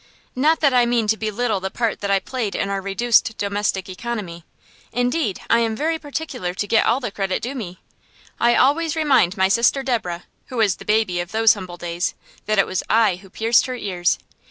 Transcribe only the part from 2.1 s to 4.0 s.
played in our reduced domestic